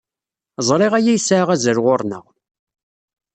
Ẓriɣ 0.67 0.93
aya 0.97 1.11
yesɛa 1.15 1.43
azal 1.55 1.77
ɣur-neɣ. 1.85 2.25